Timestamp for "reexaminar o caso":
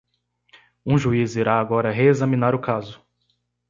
1.91-2.99